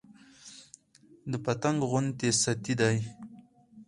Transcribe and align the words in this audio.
د 1.31 1.33
پتنګ 1.45 1.79
غوندې 1.89 2.29
ستي 2.41 2.73
دى 2.79 2.97